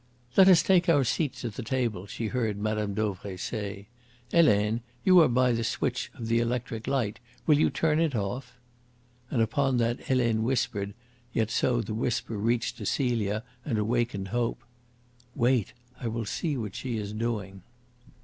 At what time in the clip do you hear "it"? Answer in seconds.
7.99-8.15